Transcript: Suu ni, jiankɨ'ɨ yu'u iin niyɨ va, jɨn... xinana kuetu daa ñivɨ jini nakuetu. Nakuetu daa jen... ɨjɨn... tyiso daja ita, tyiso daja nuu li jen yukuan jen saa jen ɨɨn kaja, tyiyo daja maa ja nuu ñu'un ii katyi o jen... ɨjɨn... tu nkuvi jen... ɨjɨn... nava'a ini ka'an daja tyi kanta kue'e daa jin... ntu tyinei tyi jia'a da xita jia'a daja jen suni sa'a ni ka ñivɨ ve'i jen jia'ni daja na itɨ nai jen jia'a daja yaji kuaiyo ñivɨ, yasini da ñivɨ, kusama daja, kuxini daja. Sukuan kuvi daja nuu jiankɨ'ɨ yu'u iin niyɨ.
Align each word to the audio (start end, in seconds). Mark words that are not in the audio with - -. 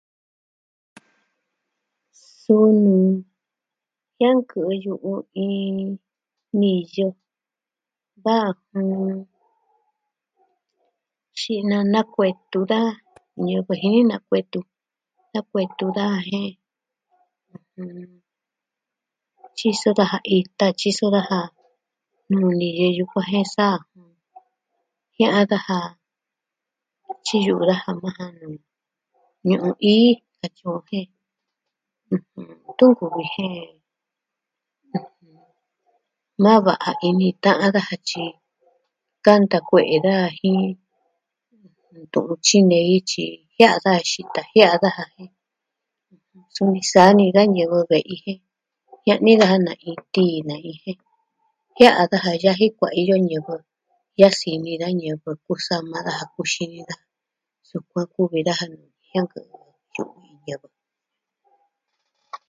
Suu 2.39 2.65
ni, 2.83 2.95
jiankɨ'ɨ 4.17 4.71
yu'u 4.85 5.11
iin 5.45 5.89
niyɨ 6.59 7.07
va, 8.23 8.35
jɨn... 8.69 9.19
xinana 11.39 11.99
kuetu 12.13 12.59
daa 12.71 12.91
ñivɨ 13.45 13.71
jini 13.81 14.01
nakuetu. 14.09 14.59
Nakuetu 15.33 15.85
daa 15.97 16.15
jen... 16.29 16.49
ɨjɨn... 16.53 18.09
tyiso 19.57 19.89
daja 19.97 20.17
ita, 20.37 20.65
tyiso 20.79 21.05
daja 21.15 21.39
nuu 22.29 22.49
li 22.59 22.67
jen 22.77 22.95
yukuan 22.97 23.27
jen 23.33 23.47
saa 23.55 23.77
jen 25.17 25.31
ɨɨn 25.37 25.45
kaja, 25.51 25.77
tyiyo 27.25 27.55
daja 27.69 27.91
maa 28.01 28.15
ja 28.17 28.25
nuu 28.39 28.57
ñu'un 29.47 29.75
ii 29.93 30.09
katyi 30.37 30.65
o 30.77 30.79
jen... 30.89 31.07
ɨjɨn... 32.13 32.57
tu 32.77 32.85
nkuvi 32.89 33.23
jen... 33.33 33.75
ɨjɨn... 34.97 35.33
nava'a 36.43 36.89
ini 37.07 37.27
ka'an 37.43 37.71
daja 37.75 37.95
tyi 38.07 38.25
kanta 39.25 39.57
kue'e 39.67 39.97
daa 40.05 40.27
jin... 40.37 40.69
ntu 42.01 42.19
tyinei 42.45 42.95
tyi 43.09 43.25
jia'a 43.55 43.77
da 43.85 43.93
xita 44.09 44.41
jia'a 44.53 44.75
daja 44.83 45.03
jen 45.15 45.31
suni 46.53 46.81
sa'a 46.91 47.11
ni 47.17 47.25
ka 47.35 47.41
ñivɨ 47.55 47.77
ve'i 47.89 48.13
jen 48.23 48.41
jia'ni 49.03 49.31
daja 49.41 49.57
na 49.65 49.73
itɨ 49.91 50.23
nai 50.47 50.65
jen 50.83 50.99
jia'a 51.77 52.03
daja 52.11 52.31
yaji 52.43 52.67
kuaiyo 52.77 53.15
ñivɨ, 53.29 53.53
yasini 54.19 54.71
da 54.81 54.87
ñivɨ, 55.01 55.29
kusama 55.45 55.97
daja, 56.07 56.25
kuxini 56.35 56.79
daja. 56.89 57.05
Sukuan 57.69 58.07
kuvi 58.13 58.39
daja 58.47 58.65
nuu 58.73 58.91
jiankɨ'ɨ 59.09 59.49
yu'u 59.97 60.09
iin 60.25 60.35
niyɨ. 60.43 60.59